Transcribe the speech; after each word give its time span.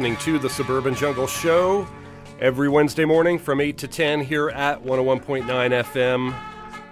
listening 0.00 0.16
to 0.16 0.38
the 0.38 0.48
Suburban 0.48 0.94
Jungle 0.94 1.26
Show 1.26 1.86
every 2.40 2.70
Wednesday 2.70 3.04
morning 3.04 3.38
from 3.38 3.60
8 3.60 3.76
to 3.76 3.86
10 3.86 4.22
here 4.22 4.48
at 4.48 4.82
101.9 4.82 5.44
FM. 5.44 6.34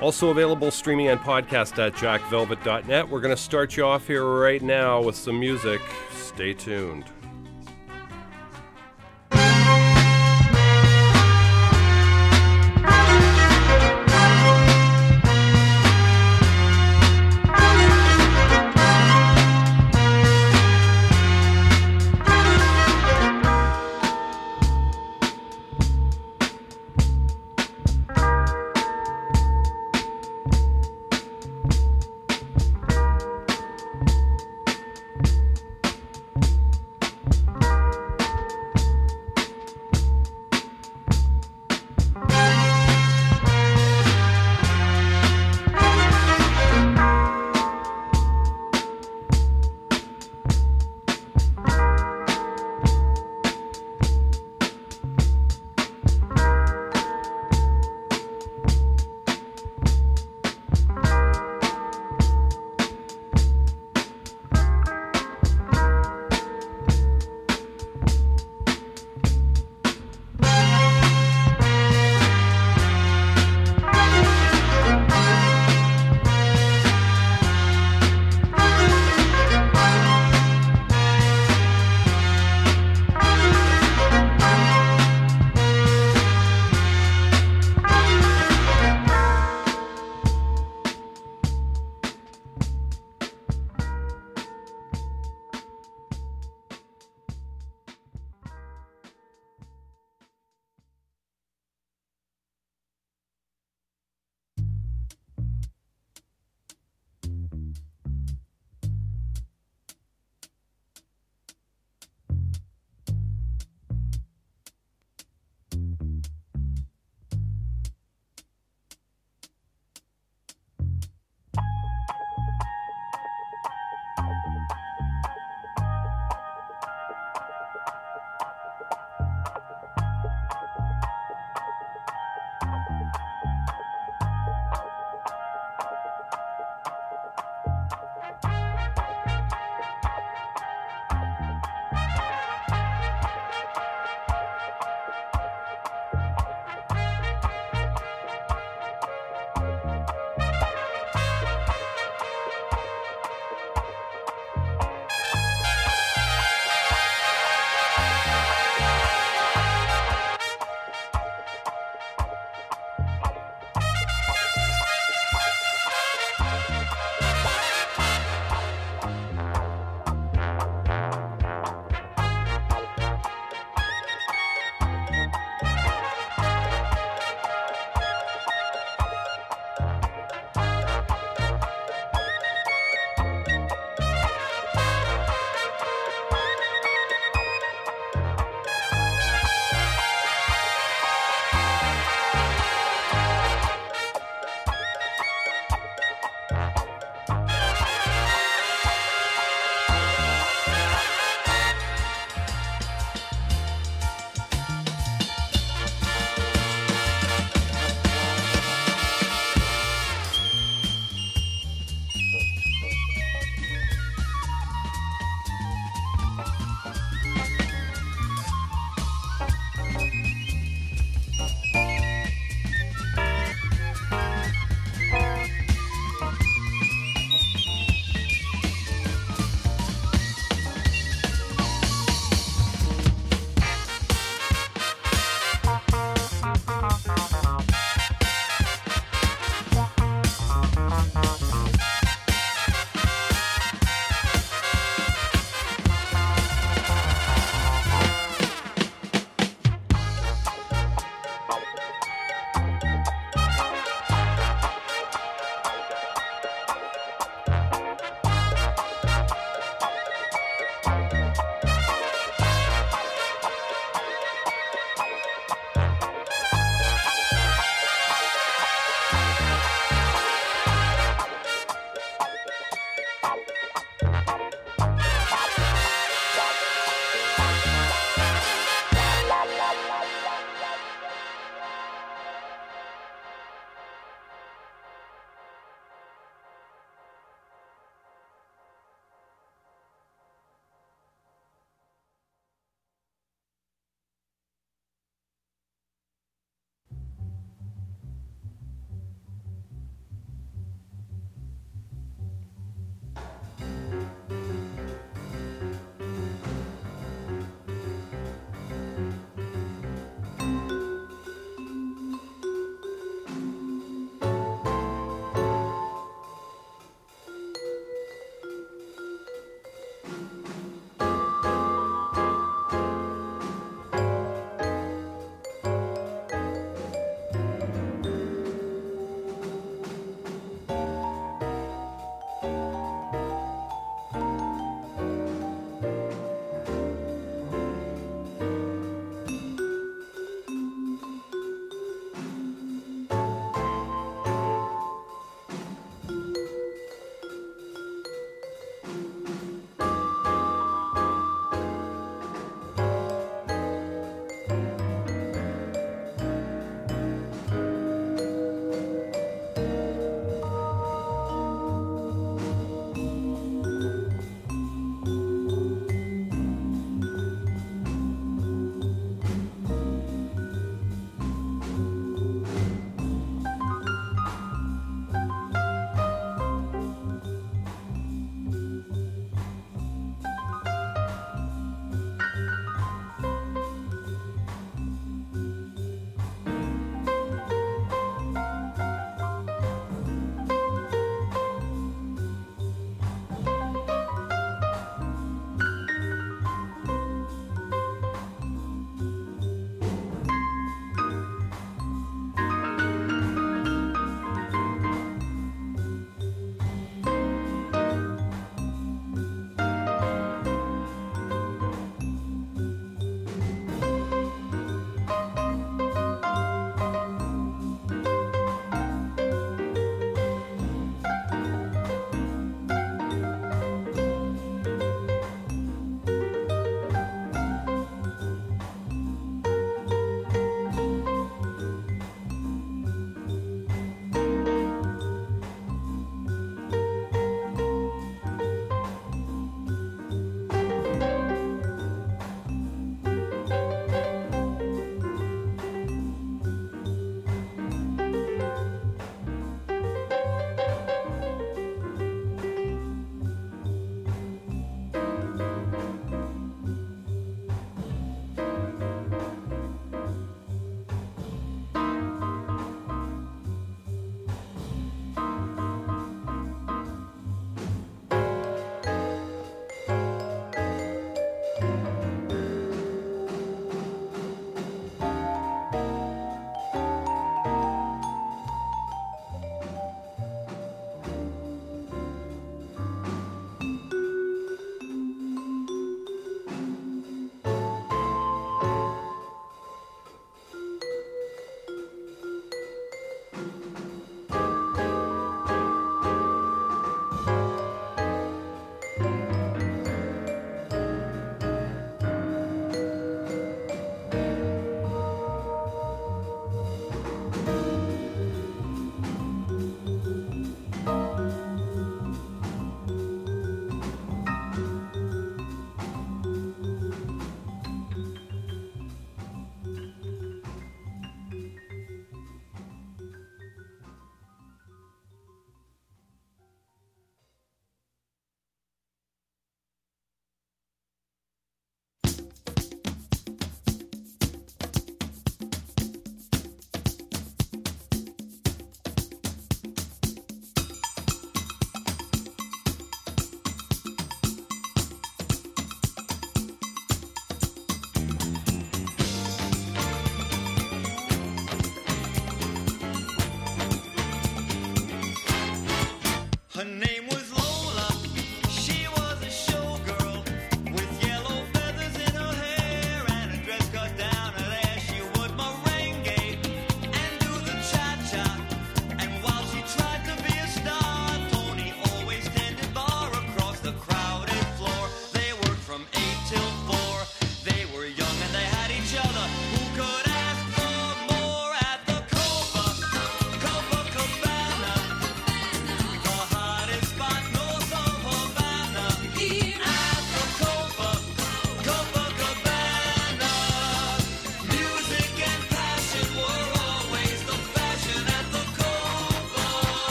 Also 0.00 0.28
available 0.28 0.70
streaming 0.70 1.08
and 1.08 1.18
podcast 1.18 1.84
at 1.84 1.94
jackvelvet.net. 1.94 3.08
We're 3.08 3.20
going 3.20 3.34
to 3.34 3.42
start 3.42 3.76
you 3.76 3.84
off 3.84 4.06
here 4.06 4.24
right 4.24 4.62
now 4.62 5.02
with 5.02 5.16
some 5.16 5.40
music. 5.40 5.80
Stay 6.12 6.54
tuned. 6.54 7.06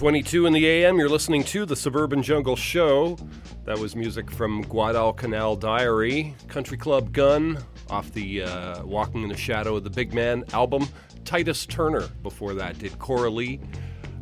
822 0.00 0.46
in 0.46 0.54
the 0.54 0.66
AM, 0.66 0.98
you're 0.98 1.10
listening 1.10 1.44
to 1.44 1.66
the 1.66 1.76
Suburban 1.76 2.22
Jungle 2.22 2.56
Show. 2.56 3.18
That 3.66 3.78
was 3.78 3.94
music 3.94 4.30
from 4.30 4.62
Guadalcanal 4.62 5.56
Diary, 5.56 6.34
Country 6.48 6.78
Club 6.78 7.12
Gun, 7.12 7.58
off 7.90 8.10
the 8.14 8.44
uh, 8.44 8.82
Walking 8.86 9.24
in 9.24 9.28
the 9.28 9.36
Shadow 9.36 9.76
of 9.76 9.84
the 9.84 9.90
Big 9.90 10.14
Man 10.14 10.42
album. 10.54 10.88
Titus 11.26 11.66
Turner 11.66 12.08
before 12.22 12.54
that 12.54 12.78
did 12.78 12.98
Coralie. 12.98 13.60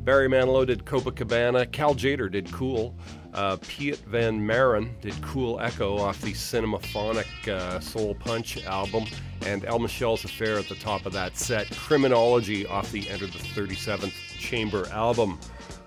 Barry 0.08 0.26
Manilow 0.26 0.66
did 0.66 0.86
Copacabana. 0.86 1.70
Cal 1.70 1.94
Tjader 1.94 2.32
did 2.32 2.50
Cool. 2.50 2.94
Uh, 3.34 3.58
Piet 3.60 3.98
Van 4.06 4.46
Maren 4.46 4.96
did 5.02 5.12
Cool 5.20 5.60
Echo 5.60 5.98
off 5.98 6.18
the 6.22 6.32
Cinemaphonic 6.32 7.46
uh, 7.46 7.78
Soul 7.78 8.14
Punch 8.14 8.64
album. 8.64 9.04
And 9.44 9.66
El 9.66 9.78
Michels 9.80 10.24
Affair 10.24 10.56
at 10.56 10.66
the 10.66 10.76
top 10.76 11.04
of 11.04 11.12
that 11.12 11.36
set. 11.36 11.70
Criminology 11.72 12.66
off 12.66 12.90
the 12.90 13.06
Enter 13.10 13.26
the 13.26 13.38
37th 13.38 14.14
Chamber 14.38 14.88
album. 14.92 15.38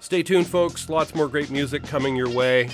Stay 0.02 0.22
tuned, 0.22 0.46
folks. 0.46 0.88
Lots 0.88 1.16
more 1.16 1.28
great 1.28 1.50
music 1.50 1.82
coming 1.82 2.16
your 2.16 2.30
way. 2.30 2.70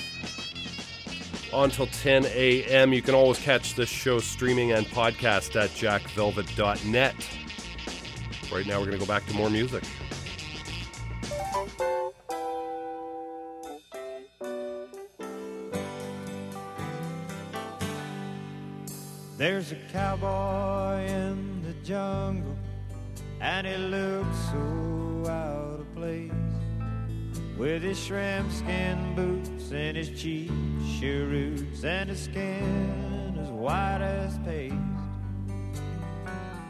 On 1.54 1.70
till 1.70 1.88
10 1.88 2.26
a.m. 2.26 2.92
You 2.92 3.02
can 3.02 3.16
always 3.16 3.40
catch 3.40 3.74
this 3.74 3.88
show 3.88 4.20
streaming 4.20 4.74
and 4.74 4.86
podcast 4.88 5.56
at 5.56 5.70
jackvelvet.net. 5.70 7.16
Right 8.52 8.66
now, 8.66 8.80
we're 8.80 8.88
going 8.88 9.00
to 9.00 9.06
go 9.06 9.06
back 9.06 9.26
to 9.28 9.34
more 9.34 9.50
music. 9.50 9.86
A 19.78 19.92
cowboy 19.92 21.06
in 21.06 21.62
the 21.64 21.74
jungle, 21.86 22.56
and 23.40 23.68
he 23.68 23.76
looks 23.76 24.38
so 24.52 25.30
out 25.30 25.80
of 25.80 25.96
place. 25.96 26.32
With 27.58 27.84
his 27.84 28.00
shrimp 28.00 28.52
skin 28.52 29.16
boots 29.16 29.72
and 29.72 29.98
his 29.98 30.10
cheap 30.20 30.52
cheroots 31.00 31.84
and 31.84 32.10
his 32.10 32.24
skin 32.24 33.38
as 33.40 33.50
white 33.50 34.02
as 34.02 34.38
paste. 34.40 34.76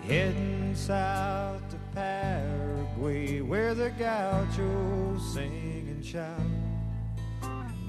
Heading 0.03 0.73
south 0.73 1.61
to 1.69 1.77
Paraguay, 1.93 3.41
where 3.41 3.73
the 3.73 3.89
gauchos 3.91 5.33
sing 5.33 5.87
and 5.89 6.05
shout. 6.05 6.39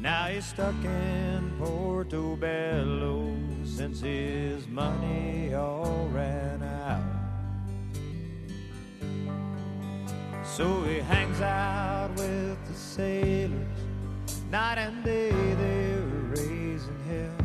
Now 0.00 0.26
he's 0.26 0.46
stuck 0.46 0.76
in 0.84 1.52
Portobello 1.58 3.34
since 3.64 4.00
his 4.00 4.68
money 4.68 5.54
all 5.54 6.08
ran 6.12 6.62
out. 6.62 7.02
So 10.44 10.84
he 10.84 11.00
hangs 11.00 11.40
out 11.40 12.10
with 12.16 12.64
the 12.66 12.74
sailors 12.74 13.66
night 14.50 14.78
and 14.78 15.04
day. 15.04 15.30
They're 15.30 16.00
raising 16.30 16.98
hell, 17.08 17.36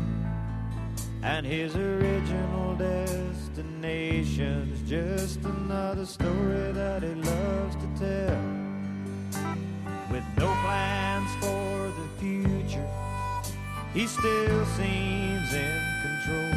and 1.22 1.44
his 1.44 1.76
original 1.76 2.76
destination's 2.76 4.80
just 4.88 5.44
another 5.44 6.06
story 6.06 6.72
that 6.72 7.02
he 7.02 7.14
loves 7.14 7.76
to 7.76 7.86
tell 7.98 8.63
with 10.14 10.38
no 10.38 10.46
plans 10.62 11.28
for 11.40 11.90
the 11.98 12.08
future. 12.20 12.88
He 13.92 14.06
still 14.06 14.64
seems 14.66 15.52
in 15.52 15.80
control. 16.04 16.54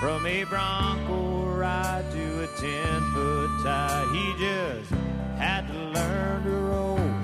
From 0.00 0.26
a 0.26 0.44
Bronco 0.44 1.46
ride 1.56 2.04
to 2.12 2.44
a 2.44 2.46
10 2.58 3.12
foot 3.14 3.50
tie, 3.64 4.06
he 4.12 4.44
just 4.44 4.90
had 5.38 5.66
to 5.68 5.78
learn 5.98 6.42
to 6.44 6.50
roll. 6.50 7.15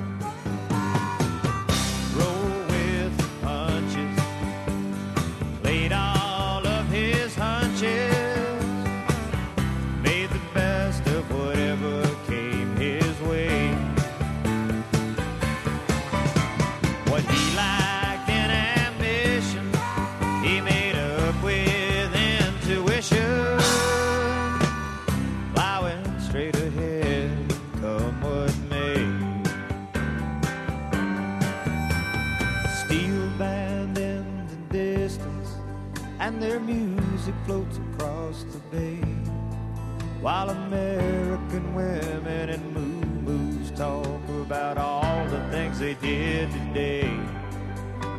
While 40.22 40.50
American 40.50 41.74
women 41.74 42.50
and 42.50 42.72
moo-moos 42.72 43.72
talk 43.72 44.28
about 44.28 44.78
all 44.78 45.26
the 45.26 45.40
things 45.50 45.80
they 45.80 45.94
did 45.94 46.48
today. 46.52 47.12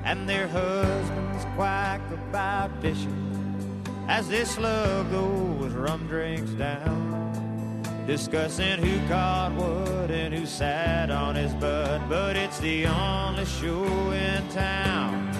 And 0.03 0.27
their 0.27 0.49
husbands 0.49 1.45
quack 1.55 2.01
about 2.11 2.71
fishing 2.81 3.81
as 4.09 4.27
they 4.27 4.43
slug 4.43 5.11
those 5.11 5.71
rum 5.71 6.05
drinks 6.07 6.51
down. 6.51 7.81
Discussing 8.05 8.79
who 8.79 9.07
caught 9.07 9.53
what 9.53 10.11
and 10.11 10.33
who 10.33 10.45
sat 10.45 11.09
on 11.09 11.35
his 11.35 11.53
butt. 11.53 12.01
But 12.09 12.35
it's 12.35 12.59
the 12.59 12.85
only 12.85 13.45
show 13.45 14.11
in 14.11 14.45
town. 14.49 15.31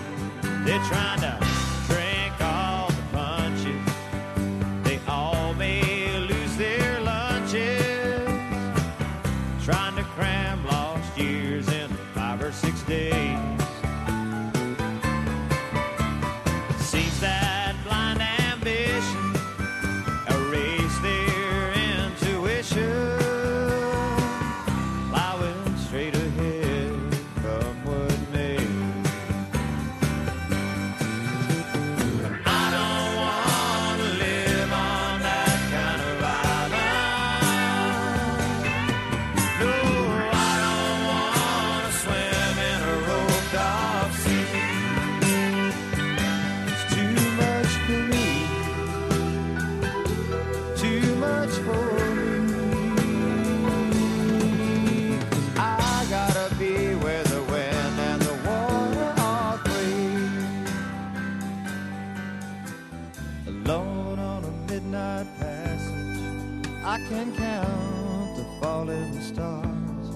They're 0.63 0.80
trying 0.86 1.19
to 1.19 1.62
I 66.93 66.99
can 67.10 67.36
count 67.36 68.38
the 68.38 68.45
falling 68.62 69.19
stars 69.19 70.08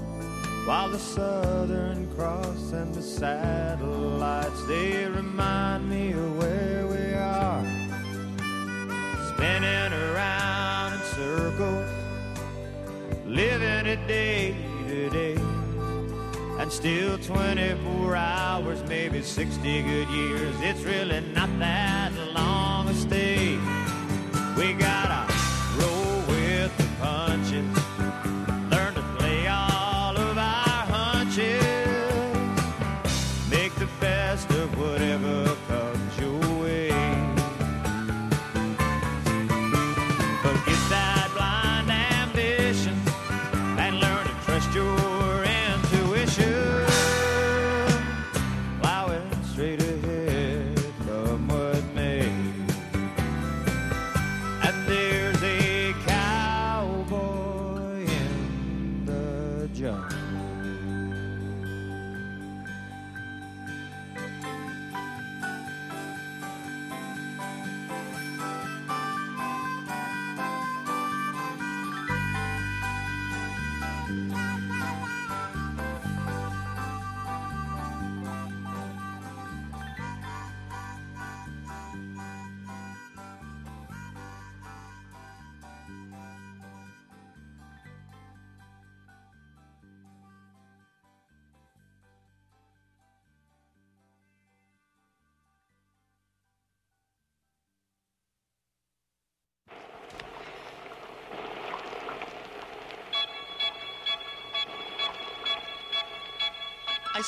while 0.68 0.88
the 0.92 1.00
Southern 1.00 2.08
Cross 2.16 2.72
and 2.72 2.94
the 2.94 3.02
satellites 3.02 4.64
they 4.68 5.08
remind 5.08 5.90
me 5.90 6.12
of 6.12 6.38
where 6.38 6.86
we 6.86 7.16
are. 7.16 7.66
Spinning 9.34 9.92
around 9.92 10.94
in 10.94 11.00
circles, 11.16 11.90
living 13.26 13.88
it 13.88 14.08
day 14.08 14.56
to 14.88 15.10
day, 15.10 15.36
and 16.60 16.72
still 16.72 17.18
24 17.18 18.16
hours, 18.16 18.84
maybe 18.88 19.24
60 19.24 19.82
good 19.82 20.10
years. 20.10 20.56
It's 20.62 20.84
really 20.84 21.22
not 21.34 21.50
that 21.58 22.07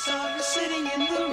saw 0.00 0.28
her 0.32 0.40
sitting 0.40 0.86
in 0.86 1.00
the 1.00 1.29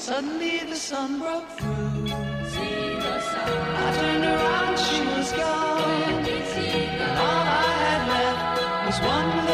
Suddenly 0.00 0.60
the 0.60 0.76
sun 0.76 1.18
broke 1.18 1.46
through. 1.58 2.08
Sun. 2.08 3.48
I 3.84 3.92
turned 3.96 4.24
around, 4.24 4.78
she 4.78 5.02
was 5.02 5.30
gone. 5.32 6.24
All 7.26 7.44
I 7.46 7.70
had 7.84 8.02
left 8.08 8.86
was 8.86 8.98
one. 9.06 9.49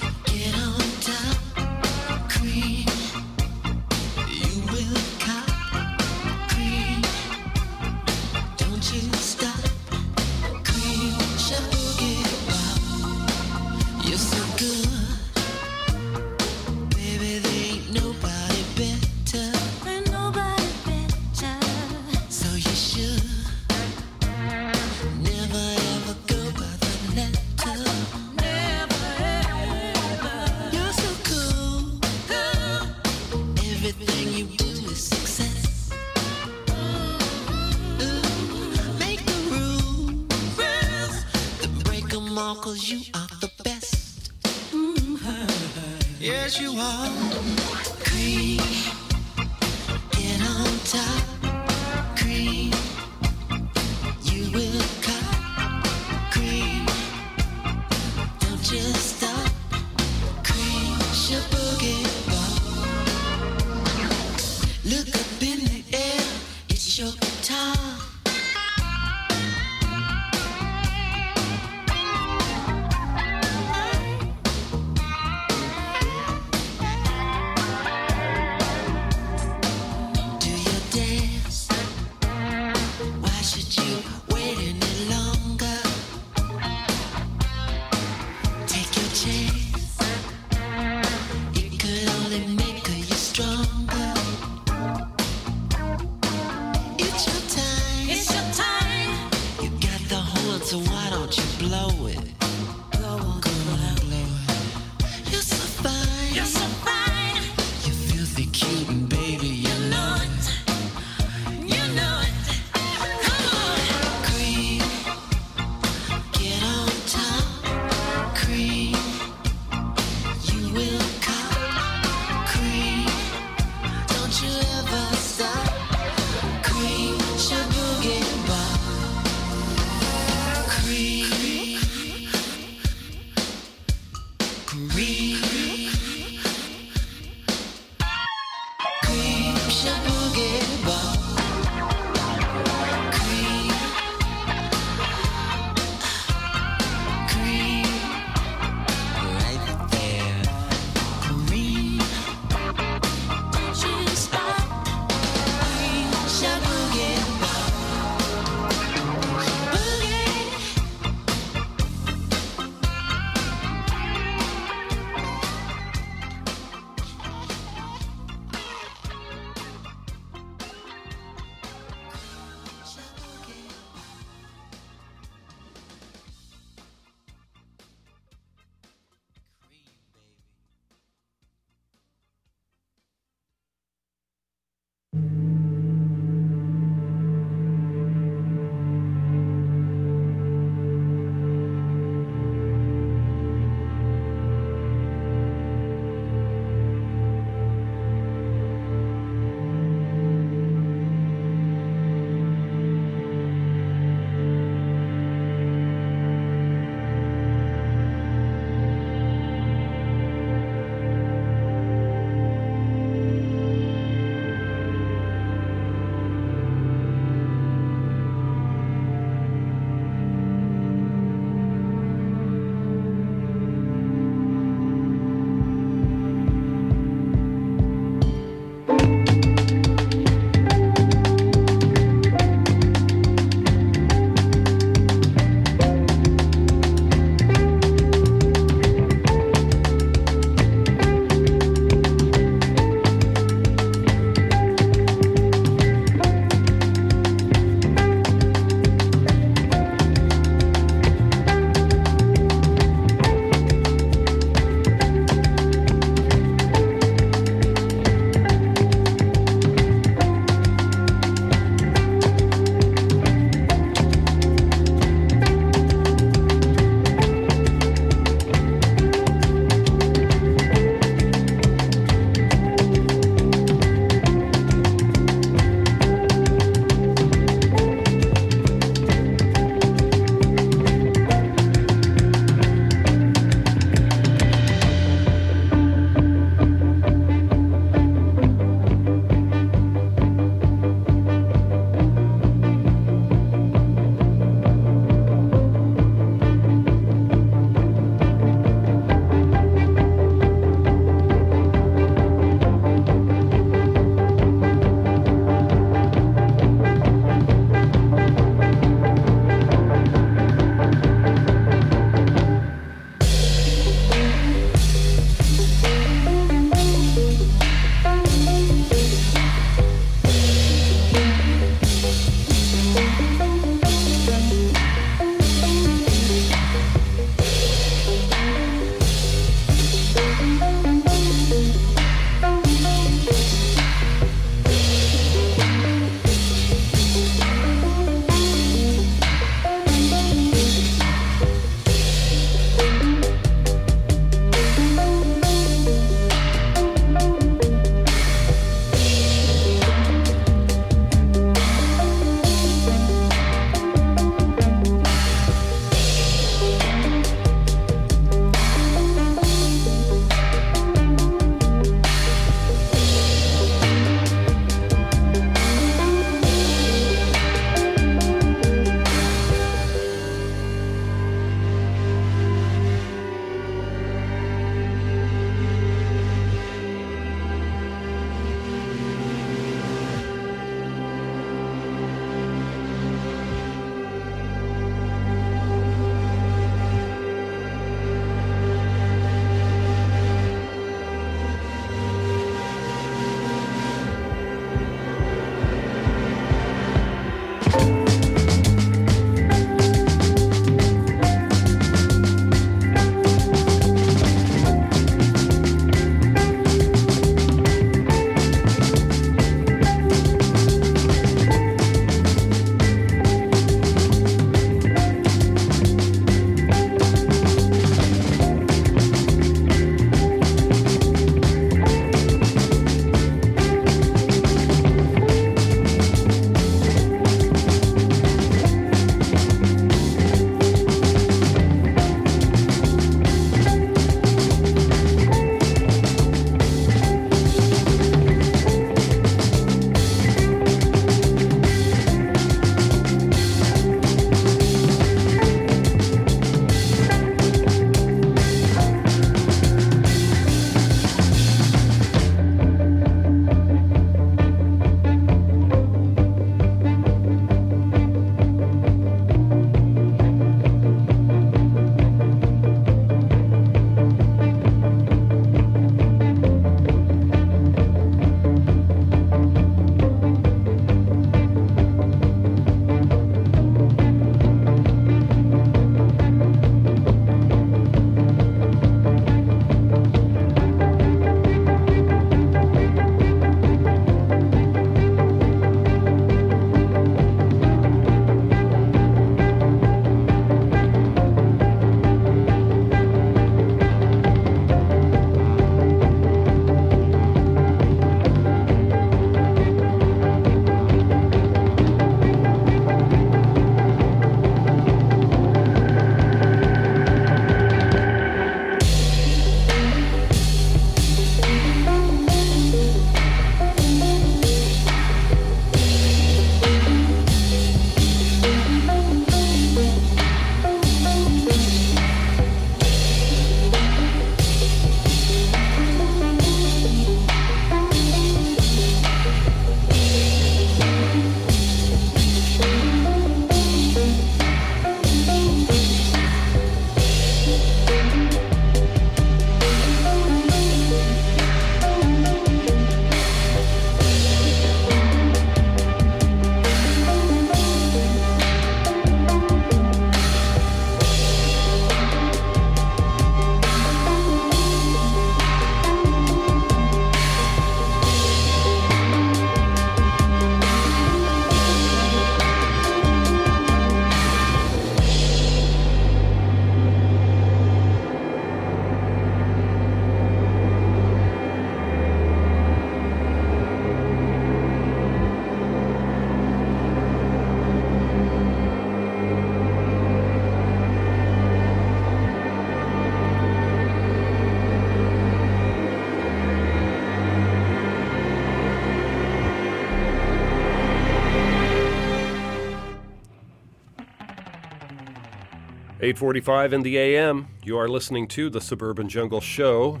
8:45 596.10 596.72
in 596.72 596.82
the 596.82 596.98
AM. 596.98 597.46
You 597.62 597.78
are 597.78 597.88
listening 597.88 598.26
to 598.28 598.50
the 598.50 598.60
Suburban 598.60 599.08
Jungle 599.08 599.40
Show. 599.40 600.00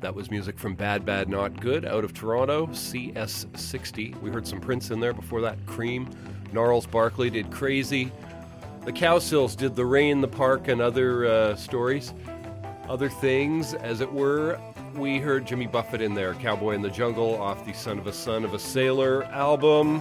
That 0.00 0.14
was 0.14 0.30
music 0.30 0.58
from 0.58 0.74
Bad 0.74 1.04
Bad 1.04 1.28
Not 1.28 1.60
Good 1.60 1.84
out 1.84 2.02
of 2.02 2.14
Toronto, 2.14 2.68
CS60. 2.68 4.18
We 4.22 4.30
heard 4.30 4.46
some 4.46 4.58
Prince 4.58 4.90
in 4.90 5.00
there 5.00 5.12
before 5.12 5.42
that. 5.42 5.58
Cream, 5.66 6.08
Gnarls 6.54 6.86
Barkley 6.86 7.28
did 7.28 7.50
Crazy. 7.50 8.10
The 8.86 8.92
Cowsills 8.92 9.54
did 9.54 9.76
The 9.76 9.84
Rain, 9.84 10.22
the 10.22 10.28
Park, 10.28 10.68
and 10.68 10.80
other 10.80 11.26
uh, 11.26 11.56
stories, 11.56 12.14
other 12.88 13.10
things, 13.10 13.74
as 13.74 14.00
it 14.00 14.10
were. 14.10 14.58
We 14.94 15.18
heard 15.18 15.46
Jimmy 15.46 15.66
Buffett 15.66 16.00
in 16.00 16.14
there, 16.14 16.32
Cowboy 16.36 16.70
in 16.70 16.80
the 16.80 16.88
Jungle, 16.88 17.34
off 17.34 17.66
the 17.66 17.74
Son 17.74 17.98
of 17.98 18.06
a 18.06 18.14
Son 18.14 18.46
of 18.46 18.54
a 18.54 18.58
Sailor 18.58 19.24
album. 19.24 20.00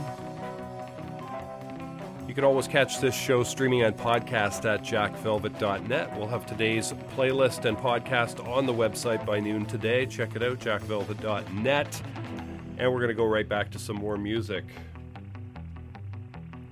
You 2.29 2.35
can 2.35 2.43
always 2.43 2.67
catch 2.67 2.99
this 2.99 3.15
show 3.15 3.41
streaming 3.41 3.83
on 3.83 3.93
podcast 3.93 4.63
at 4.63 4.83
jackvelvet.net. 4.83 6.15
We'll 6.15 6.27
have 6.27 6.45
today's 6.45 6.93
playlist 7.15 7.65
and 7.65 7.75
podcast 7.75 8.47
on 8.47 8.67
the 8.67 8.71
website 8.71 9.25
by 9.25 9.39
noon 9.39 9.65
today. 9.65 10.05
Check 10.05 10.35
it 10.35 10.43
out, 10.43 10.59
jackvelvet.net. 10.59 12.01
And 12.77 12.93
we're 12.93 12.99
going 12.99 13.07
to 13.07 13.15
go 13.15 13.25
right 13.25 13.49
back 13.49 13.71
to 13.71 13.79
some 13.79 13.95
more 13.95 14.15
music. 14.15 14.63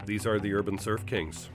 These 0.05 0.27
are 0.27 0.39
the 0.39 0.53
Urban 0.53 0.77
Surf 0.77 1.03
Kings. 1.07 1.49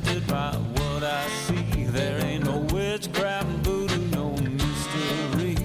tempted 0.00 0.26
by 0.26 0.52
what 0.52 1.02
I 1.02 1.26
see. 1.28 1.84
There 1.84 2.22
ain't 2.22 2.44
no 2.44 2.58
witchcraft, 2.74 3.46
voodoo, 3.64 3.96
no 4.08 4.30
mystery. 4.32 5.56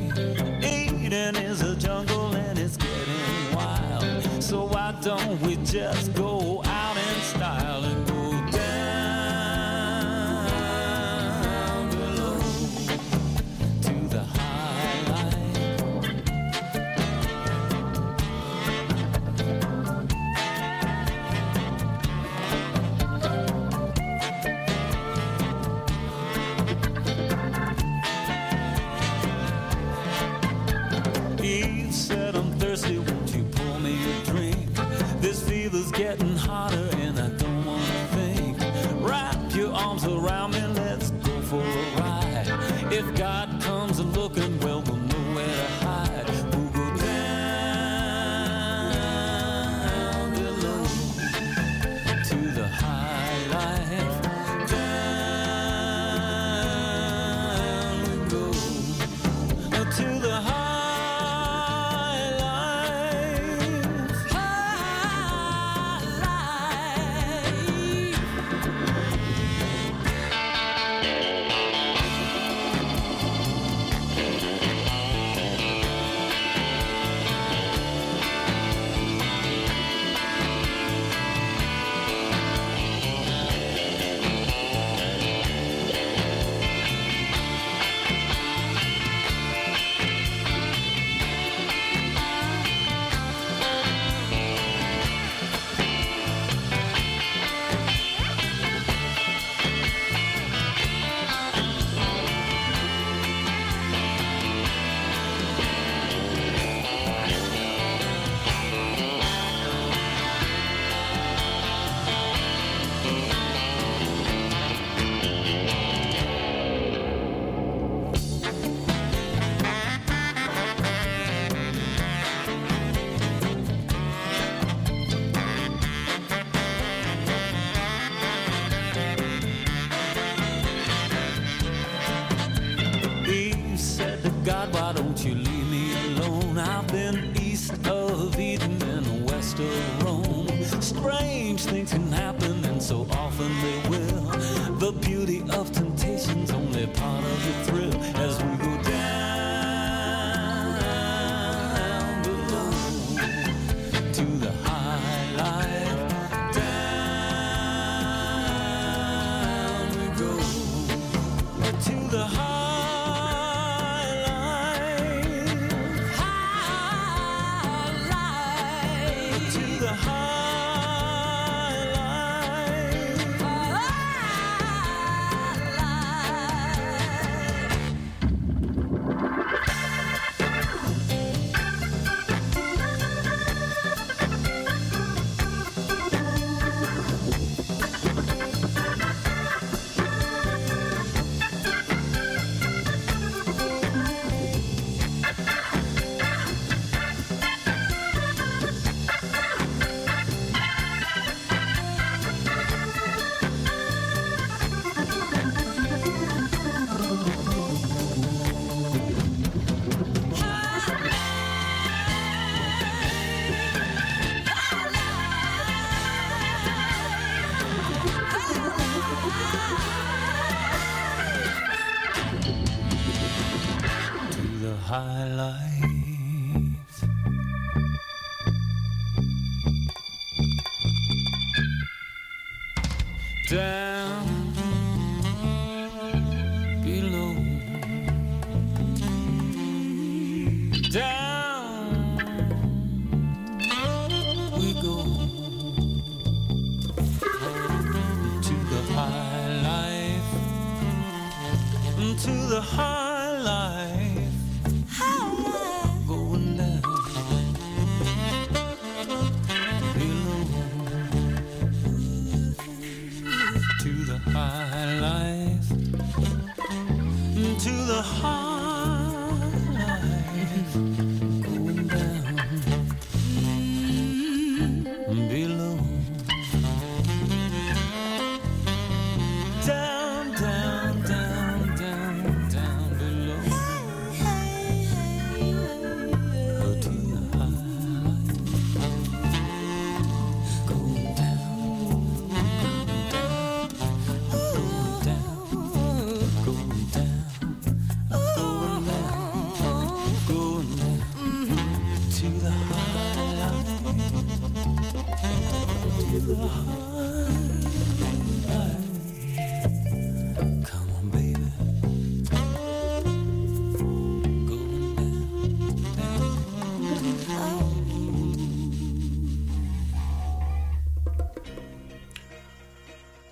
Eden 0.64 1.36
is 1.36 1.62
a 1.62 1.76
jungle 1.76 2.34
and 2.34 2.58
it's 2.58 2.78
getting 2.78 3.56
wild. 3.56 4.42
So 4.42 4.68
why 4.68 4.96
don't 5.02 5.42
we 5.42 5.58
just 5.58 6.11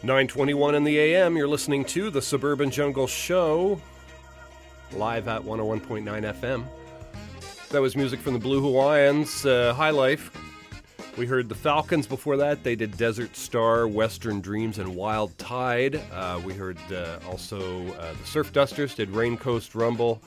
921 0.09 0.73
in 0.73 0.83
the 0.83 0.97
AM, 0.97 1.37
you're 1.37 1.47
listening 1.47 1.85
to 1.85 2.09
the 2.09 2.19
Suburban 2.19 2.71
Jungle 2.71 3.05
Show, 3.05 3.79
live 4.93 5.27
at 5.27 5.39
101.9 5.39 6.03
FM. 6.03 6.65
That 7.69 7.79
was 7.79 7.95
music 7.95 8.19
from 8.19 8.33
the 8.33 8.39
Blue 8.39 8.59
Hawaiians, 8.59 9.45
uh, 9.45 9.71
High 9.75 9.91
Life. 9.91 10.31
We 11.15 11.27
heard 11.27 11.47
the 11.47 11.53
Falcons 11.53 12.07
before 12.07 12.37
that. 12.37 12.63
They 12.63 12.75
did 12.75 12.97
Desert 12.97 13.35
Star, 13.35 13.87
Western 13.87 14.41
Dreams, 14.41 14.79
and 14.79 14.95
Wild 14.95 15.37
Tide. 15.37 16.01
Uh, 16.11 16.41
we 16.43 16.55
heard 16.55 16.79
uh, 16.91 17.19
also 17.27 17.87
uh, 17.89 18.13
the 18.19 18.25
Surf 18.25 18.51
Dusters 18.51 18.95
did 18.95 19.11
Rain 19.11 19.37
Coast 19.37 19.75
Rumble. 19.75 20.19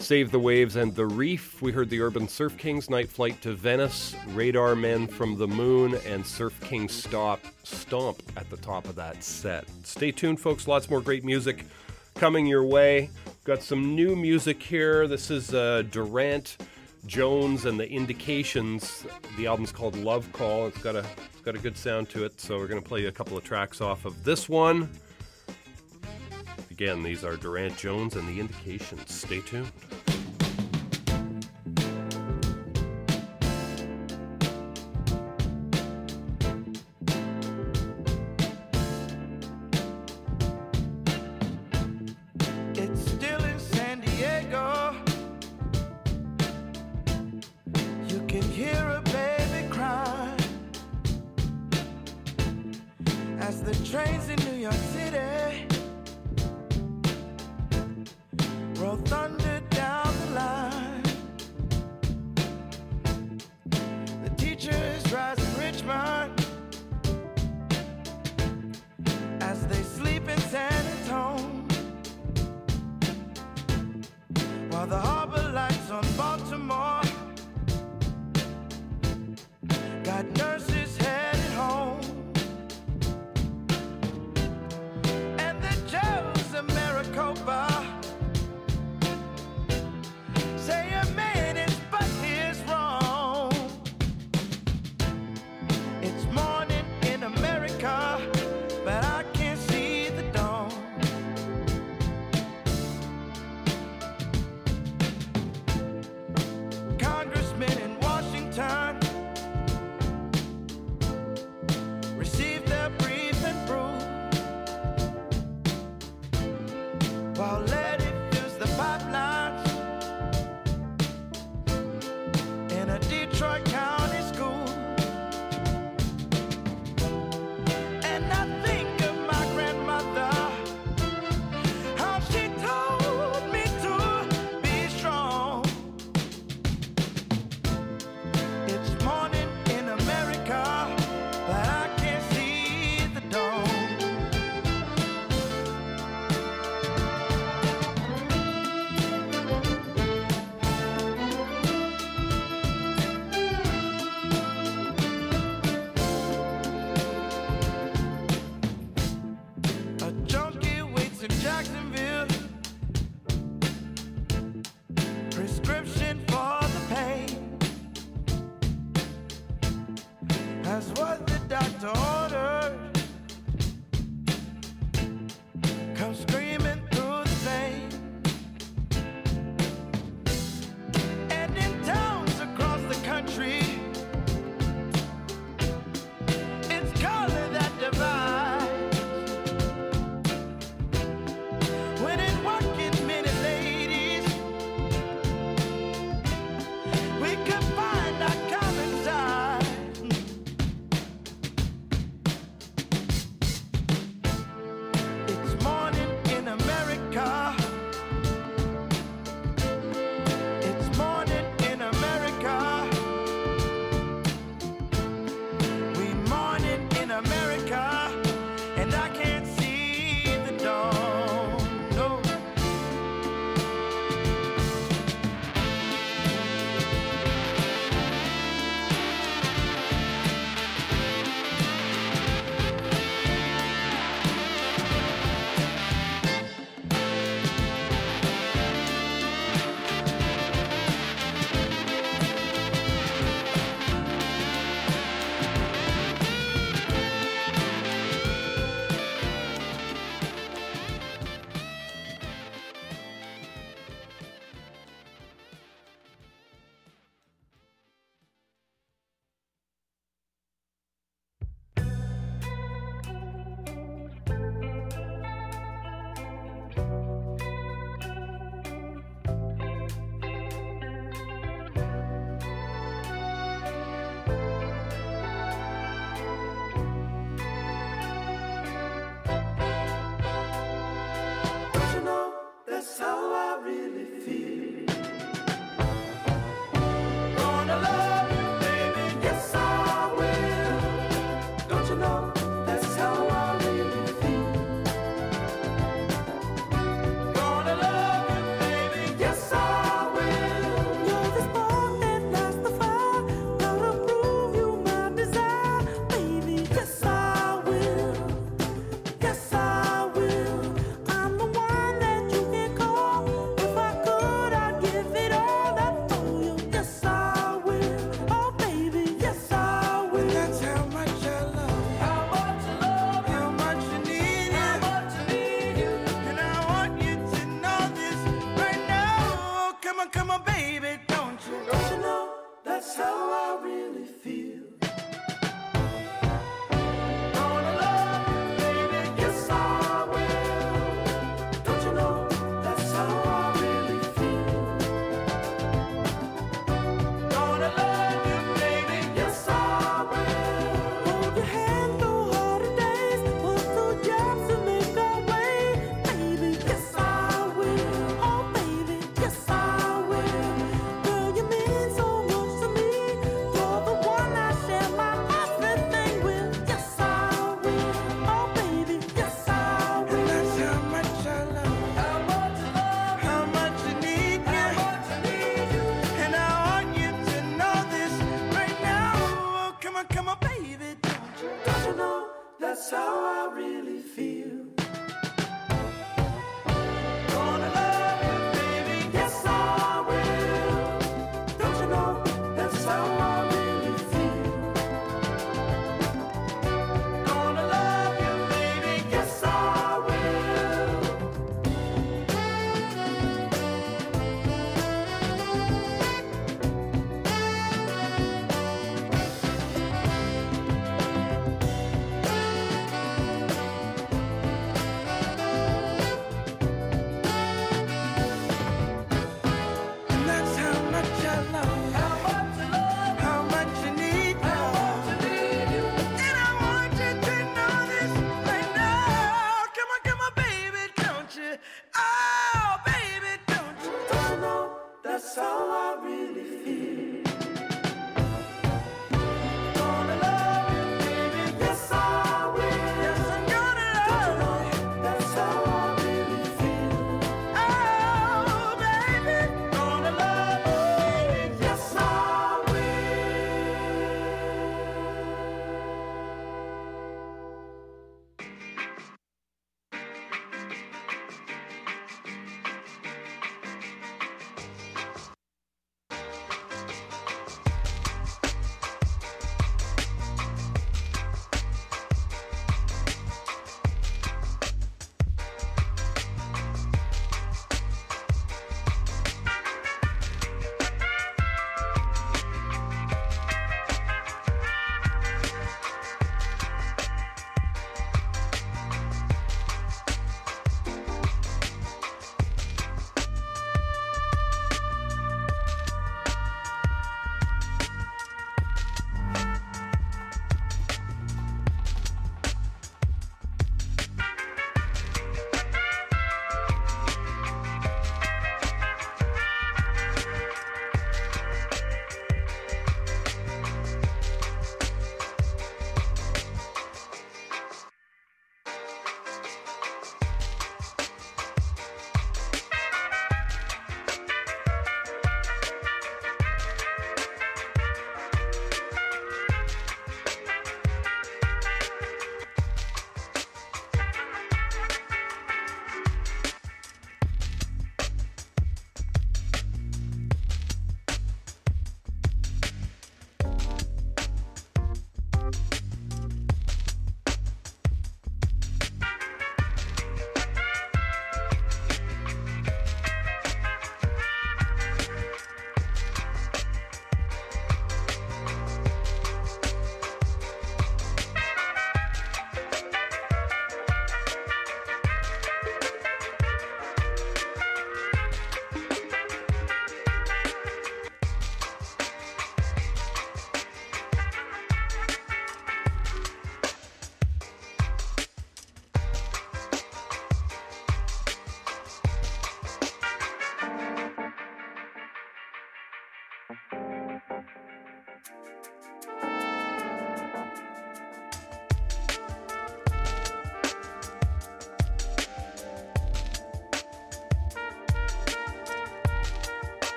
Save 0.00 0.30
the 0.30 0.38
Waves, 0.38 0.76
and 0.76 0.94
The 0.94 1.06
Reef. 1.06 1.60
We 1.60 1.72
heard 1.72 1.90
the 1.90 2.00
Urban 2.00 2.28
Surf 2.28 2.56
Kings, 2.56 2.88
Night 2.88 3.10
Flight 3.10 3.42
to 3.42 3.52
Venice, 3.52 4.14
Radar 4.28 4.76
Men 4.76 5.06
from 5.06 5.36
the 5.36 5.48
Moon, 5.48 5.96
and 6.06 6.24
Surf 6.24 6.58
King 6.60 6.88
Stop 6.88 7.40
Stomp 7.64 8.22
at 8.36 8.48
the 8.48 8.56
top 8.58 8.88
of 8.88 8.94
that 8.94 9.22
set. 9.22 9.66
Stay 9.82 10.12
tuned, 10.12 10.40
folks. 10.40 10.68
Lots 10.68 10.88
more 10.88 11.00
great 11.00 11.24
music 11.24 11.66
coming 12.14 12.46
your 12.46 12.64
way. 12.64 13.10
Got 13.44 13.62
some 13.62 13.94
new 13.96 14.14
music 14.14 14.62
here. 14.62 15.08
This 15.08 15.30
is 15.30 15.52
uh, 15.52 15.82
Durand 15.90 16.56
Jones 17.06 17.64
and 17.64 17.78
the 17.78 17.90
Indications. 17.90 19.04
The 19.36 19.46
album's 19.46 19.72
called 19.72 19.96
Love 19.96 20.30
Call. 20.32 20.68
It's 20.68 20.78
got 20.78 20.94
a 20.94 21.04
it's 21.32 21.42
got 21.42 21.56
a 21.56 21.58
good 21.58 21.76
sound 21.76 22.08
to 22.10 22.24
it. 22.24 22.40
So 22.40 22.56
we're 22.56 22.68
gonna 22.68 22.80
play 22.80 23.06
a 23.06 23.12
couple 23.12 23.36
of 23.36 23.44
tracks 23.44 23.80
off 23.80 24.04
of 24.04 24.24
this 24.24 24.48
one. 24.48 24.88
Again, 26.78 27.02
these 27.02 27.24
are 27.24 27.36
Durand 27.36 27.76
Jones 27.76 28.14
and 28.14 28.28
the 28.28 28.38
Indications. 28.38 29.12
Stay 29.12 29.40
tuned. 29.40 29.72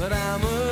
but 0.00 0.14
I'm 0.14 0.42
a 0.42 0.69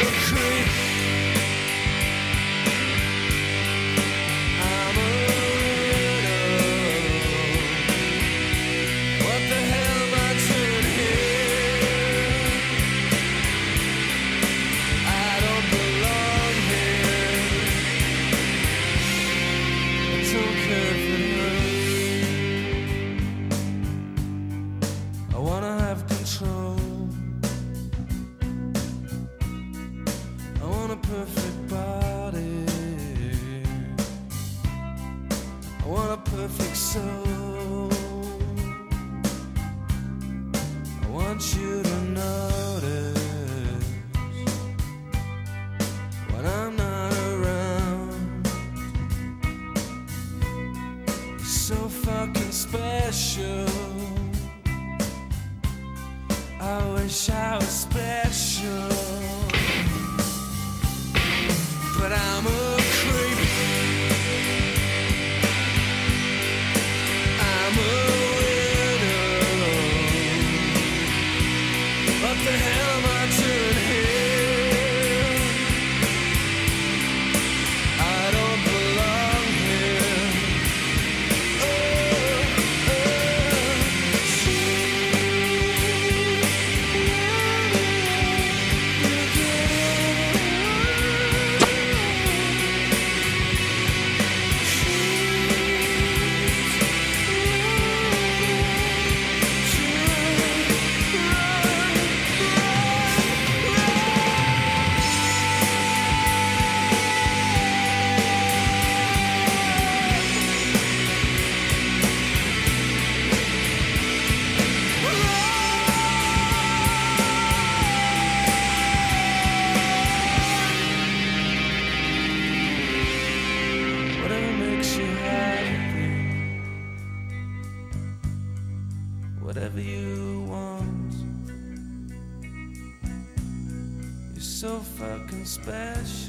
special. 135.49 136.28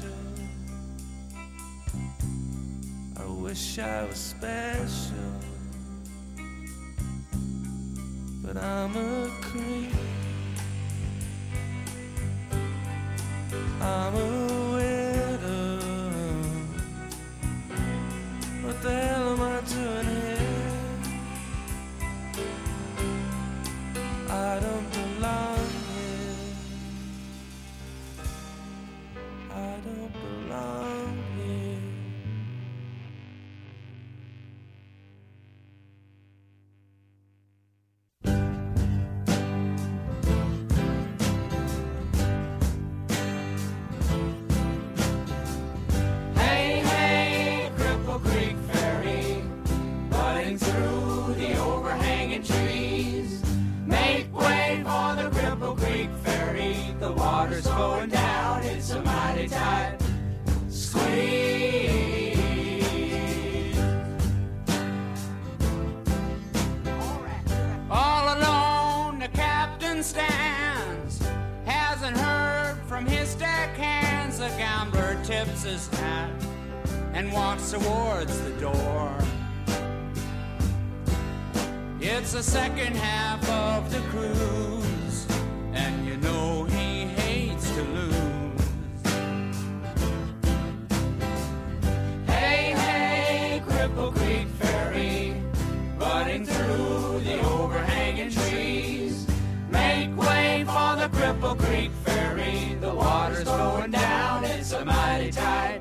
It's 104.60 104.72
a 104.72 104.84
mighty 104.84 105.30
tide. 105.30 105.80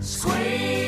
Squeeze. 0.00 0.87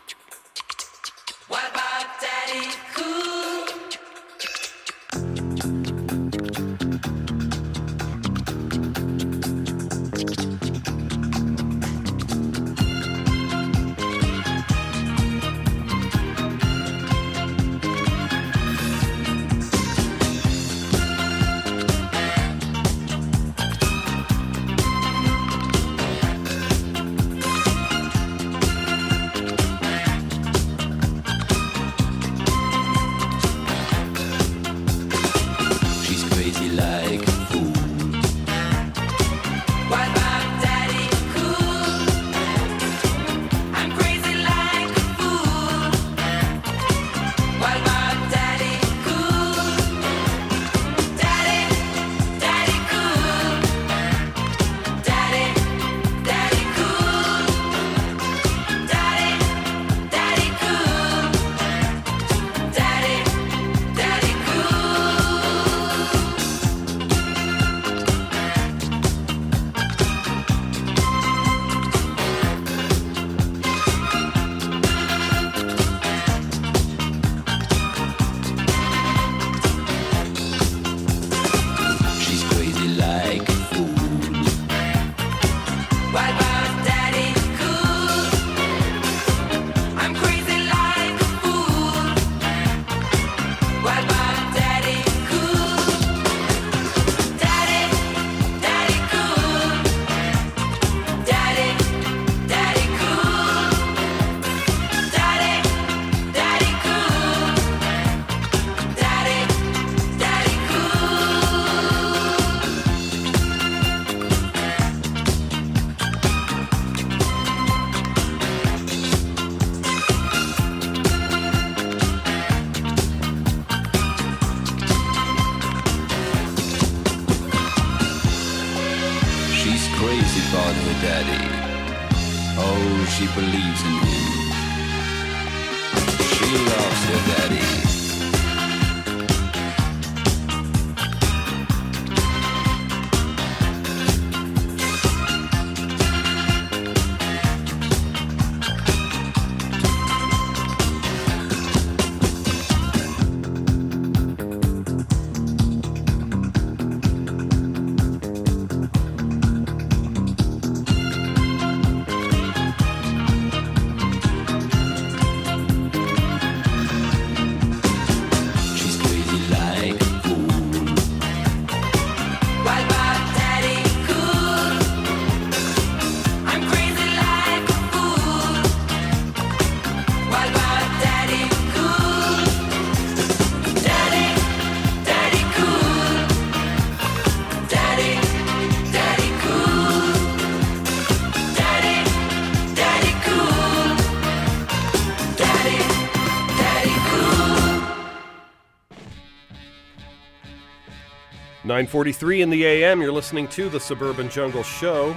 943 201.71 202.41
in 202.41 202.49
the 202.49 202.65
AM, 202.65 203.01
you're 203.01 203.13
listening 203.13 203.47
to 203.47 203.69
the 203.69 203.79
Suburban 203.79 204.27
Jungle 204.27 204.61
Show. 204.61 205.15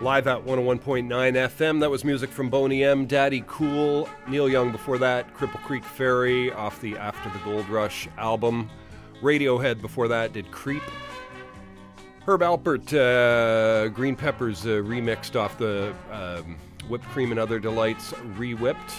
Live 0.00 0.26
at 0.26 0.44
101.9 0.44 1.06
FM. 1.06 1.78
That 1.78 1.88
was 1.88 2.04
music 2.04 2.30
from 2.30 2.50
Boney 2.50 2.82
M, 2.82 3.06
Daddy 3.06 3.44
Cool, 3.46 4.08
Neil 4.26 4.48
Young 4.48 4.72
before 4.72 4.98
that, 4.98 5.32
Cripple 5.36 5.62
Creek 5.62 5.84
Ferry 5.84 6.50
off 6.50 6.80
the 6.80 6.98
After 6.98 7.30
the 7.30 7.38
Gold 7.44 7.68
Rush 7.68 8.08
album. 8.18 8.68
Radiohead 9.22 9.80
before 9.80 10.08
that 10.08 10.32
did 10.32 10.50
Creep. 10.50 10.82
Herb 12.26 12.40
Alpert, 12.40 12.92
uh, 12.92 13.86
Green 13.90 14.16
Peppers 14.16 14.66
uh, 14.66 14.70
remixed 14.70 15.40
off 15.40 15.56
the 15.58 15.94
um, 16.10 16.56
Whipped 16.88 17.04
Cream 17.04 17.30
and 17.30 17.38
Other 17.38 17.60
Delights 17.60 18.12
re-whipped. 18.36 18.94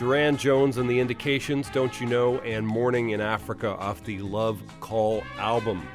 Durand 0.00 0.38
Jones 0.38 0.78
and 0.78 0.88
the 0.88 0.98
Indications, 0.98 1.68
Don't 1.68 2.00
You 2.00 2.06
Know, 2.06 2.38
and 2.38 2.66
Morning 2.66 3.10
in 3.10 3.20
Africa 3.20 3.76
off 3.76 4.02
the 4.02 4.18
Love 4.20 4.62
Call 4.80 5.22
album. 5.36 5.86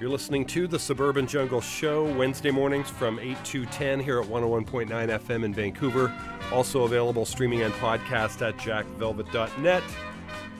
You're 0.00 0.08
listening 0.08 0.46
to 0.46 0.66
the 0.66 0.78
Suburban 0.78 1.26
Jungle 1.26 1.60
Show 1.60 2.04
Wednesday 2.16 2.50
mornings 2.50 2.88
from 2.88 3.18
8 3.18 3.36
to 3.44 3.66
10 3.66 4.00
here 4.00 4.18
at 4.18 4.26
101.9 4.26 4.88
FM 4.88 5.44
in 5.44 5.52
Vancouver. 5.52 6.10
Also 6.54 6.84
available 6.84 7.26
streaming 7.26 7.60
and 7.60 7.74
podcast 7.74 8.40
at 8.40 8.56
jackvelvet.net. 8.56 9.82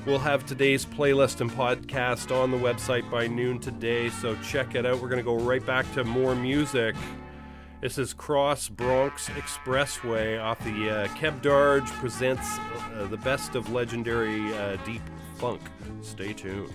We'll 0.05 0.19
have 0.19 0.45
today's 0.45 0.85
playlist 0.85 1.41
and 1.41 1.51
podcast 1.51 2.37
on 2.37 2.51
the 2.51 2.59
website 2.59 3.11
by 3.11 3.29
noon 3.29 3.61
today, 3.61 4.11
so 4.11 4.37
check 4.43 4.75
it 4.75 4.85
out. 4.85 5.01
We're 5.01 5.09
going 5.09 5.17
to 5.17 5.23
go 5.25 5.39
right 5.39 5.65
back 5.65 5.91
to 5.95 6.05
more 6.05 6.35
music. 6.35 6.95
This 7.85 7.99
is 7.99 8.15
Cross 8.15 8.71
Bronx 8.71 9.29
Expressway 9.29 10.43
off 10.43 10.59
the 10.65 10.89
uh, 10.89 11.07
Keb 11.19 11.43
Darge 11.43 11.87
presents 12.01 12.57
uh, 12.59 13.07
the 13.11 13.19
best 13.19 13.57
of 13.57 13.71
legendary 13.73 14.55
uh, 14.55 14.77
deep 14.87 15.03
funk. 15.37 15.61
Stay 16.01 16.33
tuned. 16.33 16.73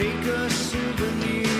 Take 0.00 0.28
a 0.28 0.48
souvenir. 0.48 1.59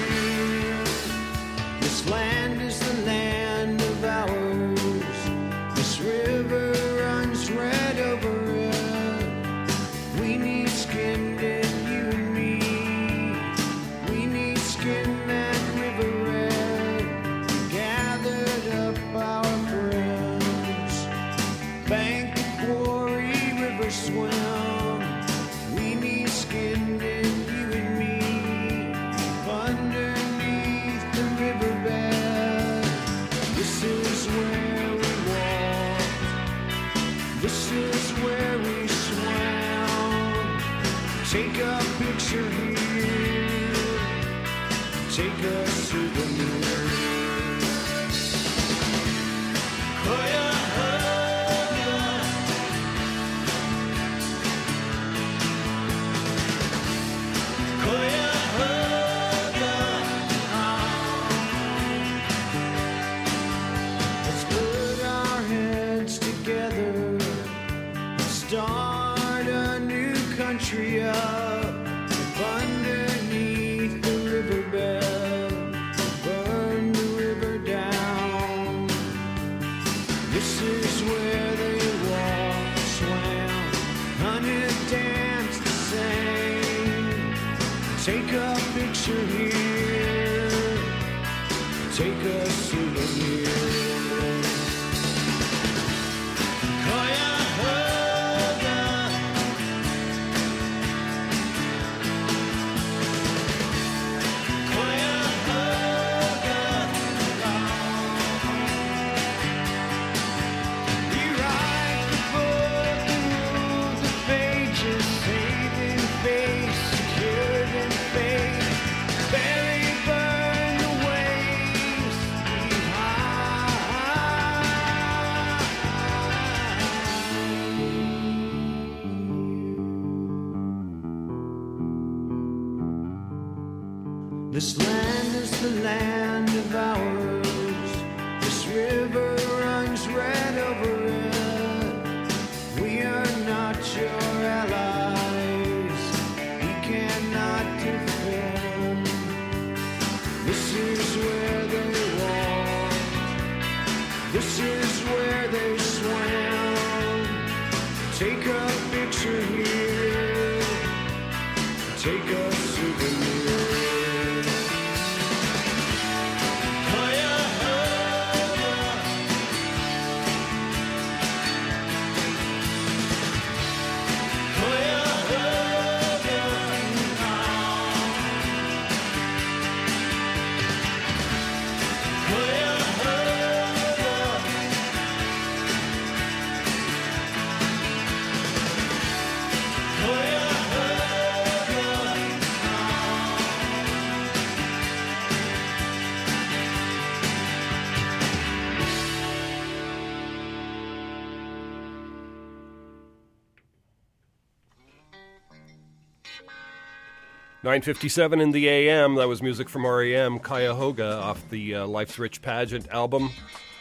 9:57 207.70 208.40
in 208.40 208.50
the 208.50 208.68
AM. 208.68 209.14
That 209.14 209.28
was 209.28 209.42
music 209.42 209.68
from 209.68 209.86
REM, 209.86 210.40
Cuyahoga, 210.40 211.20
off 211.20 211.48
the 211.50 211.76
uh, 211.76 211.86
Life's 211.86 212.18
Rich 212.18 212.42
Pageant 212.42 212.88
album. 212.88 213.30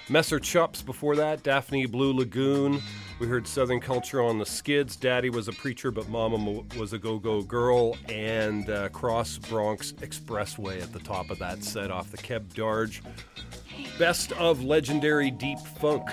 Messer 0.07 0.40
Chups 0.40 0.86
before 0.86 1.16
that, 1.16 1.41
Daphne 1.41 1.88
Blue 1.88 2.14
Lagoon. 2.14 2.84
We 3.18 3.26
heard 3.26 3.48
Southern 3.48 3.80
Culture 3.80 4.22
on 4.22 4.38
the 4.38 4.45
Skids. 4.45 4.95
Daddy 4.95 5.32
was 5.32 5.48
a 5.48 5.53
preacher, 5.53 5.90
but 5.90 6.07
Mama 6.07 6.61
was 6.78 6.94
a 6.94 6.99
go-go 6.99 7.41
girl, 7.41 7.98
and 8.07 8.70
uh, 8.70 8.90
Cross 8.90 9.40
Bronx 9.40 9.94
Expressway 9.94 10.84
at 10.84 10.94
the 10.94 10.99
top 10.99 11.32
of 11.32 11.40
that 11.40 11.64
set 11.64 11.90
off 11.90 12.11
the 12.11 12.18
Keb 12.18 12.53
Darge. 12.53 13.02
Best 13.98 14.34
of 14.34 14.64
legendary 14.64 15.32
deep 15.32 15.57
funk. 15.82 16.07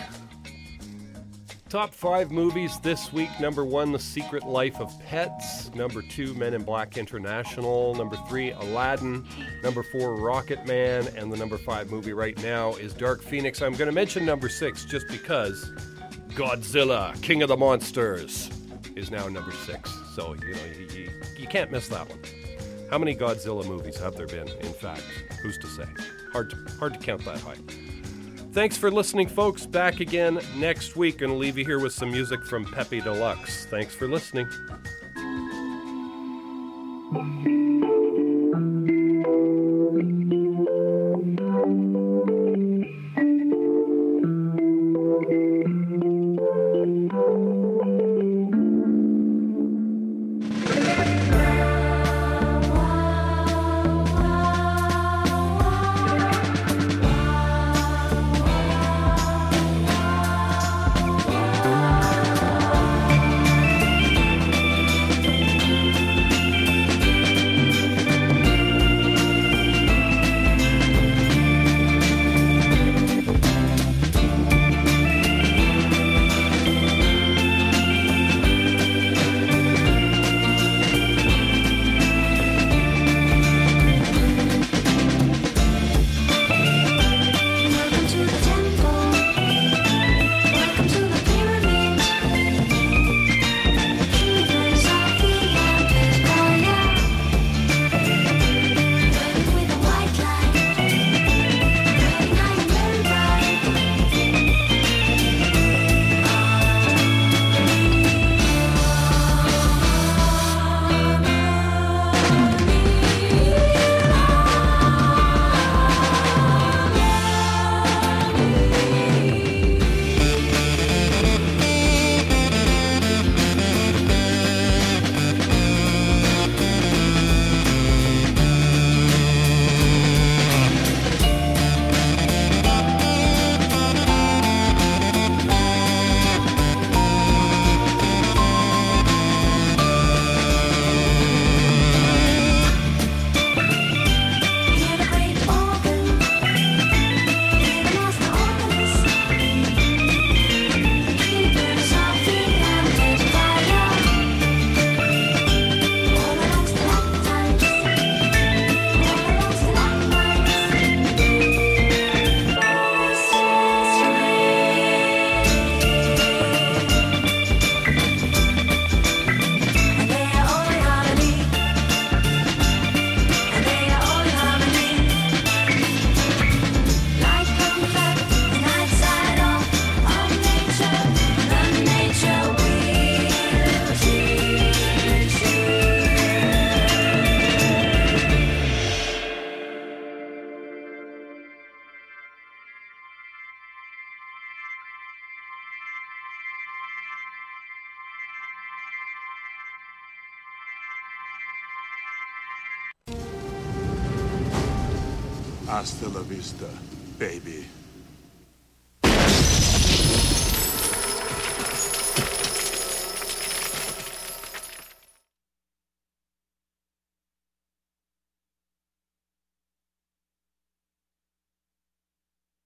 Top 1.69 1.93
five 1.93 2.31
movies 2.31 2.79
this 2.79 3.13
week. 3.13 3.29
Number 3.41 3.65
one, 3.65 3.91
The 3.91 3.99
Secret 3.99 4.45
Life 4.45 4.79
of 4.79 4.93
Pets. 5.01 5.75
Number 5.75 6.01
two, 6.01 6.33
Men 6.35 6.55
in 6.55 6.63
Black 6.63 6.97
International. 6.97 7.93
Number 7.97 8.17
three, 8.29 8.53
Aladdin. 8.53 9.27
Number 9.65 9.83
four, 9.83 10.15
Rocket 10.15 10.65
Man. 10.65 11.09
And 11.17 11.33
the 11.33 11.37
number 11.37 11.59
five 11.59 11.91
movie 11.91 12.13
right 12.13 12.41
now 12.41 12.75
is 12.77 12.95
Dark 12.95 13.21
Phoenix. 13.21 13.63
I'm 13.63 13.73
going 13.73 13.89
to 13.89 13.93
mention 13.93 14.25
number 14.25 14.49
six 14.49 14.85
just 14.85 15.09
because 15.09 15.73
Godzilla, 16.29 17.21
King 17.21 17.43
of 17.43 17.49
the 17.49 17.57
Monsters, 17.57 18.49
is 18.95 19.11
now 19.11 19.27
number 19.27 19.51
six. 19.51 19.93
So, 20.15 20.35
you 20.35 20.53
know, 20.55 20.65
you, 20.79 20.87
you, 20.97 21.11
you 21.37 21.47
can't 21.49 21.73
miss 21.73 21.89
that 21.89 22.09
one. 22.09 22.21
How 22.91 22.99
many 22.99 23.17
Godzilla 23.17 23.67
movies 23.67 23.99
have 23.99 24.15
there 24.15 24.29
been, 24.29 24.47
in 24.47 24.73
fact? 24.73 25.03
Who's 25.43 25.59
to 25.59 25.67
say? 25.67 25.87
Hard 26.33 26.51
to, 26.51 26.57
hard 26.79 26.95
to 26.95 27.01
count 27.01 27.25
that 27.25 27.41
high. 27.41 27.57
Thanks 28.57 28.79
for 28.79 28.91
listening, 28.91 29.29
folks. 29.29 29.67
Back 29.67 30.01
again 30.01 30.41
next 30.57 30.97
week. 30.97 31.19
Gonna 31.19 31.35
leave 31.35 31.59
you 31.59 31.65
here 31.67 31.79
with 31.79 31.93
some 31.93 32.11
music 32.11 32.43
from 32.43 32.65
Pepe 32.65 33.03
Deluxé. 33.03 33.67
Thanks 33.67 33.95
for 33.95 34.09
listening. 34.09 34.49